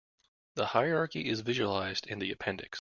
[0.55, 2.69] The hierarchy is visualized in the appendix.